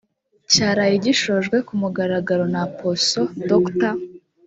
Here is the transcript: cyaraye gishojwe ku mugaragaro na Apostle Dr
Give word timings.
cyaraye 0.51 0.95
gishojwe 1.05 1.57
ku 1.67 1.73
mugaragaro 1.81 2.43
na 2.53 2.59
Apostle 2.69 3.25
Dr 3.49 3.93